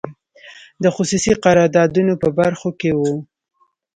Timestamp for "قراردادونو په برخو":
1.45-2.69